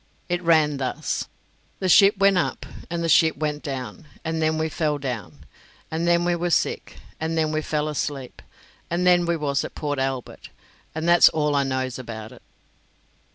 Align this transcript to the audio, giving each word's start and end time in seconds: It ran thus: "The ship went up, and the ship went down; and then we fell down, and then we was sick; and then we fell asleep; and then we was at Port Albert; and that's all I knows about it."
It 0.29 0.41
ran 0.41 0.77
thus: 0.77 1.27
"The 1.77 1.87
ship 1.87 2.17
went 2.17 2.35
up, 2.35 2.65
and 2.89 3.03
the 3.03 3.07
ship 3.07 3.37
went 3.37 3.61
down; 3.61 4.07
and 4.25 4.41
then 4.41 4.57
we 4.57 4.67
fell 4.67 4.97
down, 4.97 5.45
and 5.91 6.07
then 6.07 6.25
we 6.25 6.35
was 6.35 6.55
sick; 6.55 6.95
and 7.19 7.37
then 7.37 7.51
we 7.51 7.61
fell 7.61 7.87
asleep; 7.87 8.41
and 8.89 9.05
then 9.05 9.27
we 9.27 9.37
was 9.37 9.63
at 9.63 9.75
Port 9.75 9.99
Albert; 9.99 10.49
and 10.95 11.07
that's 11.07 11.29
all 11.29 11.53
I 11.53 11.61
knows 11.61 11.99
about 11.99 12.31
it." 12.31 12.41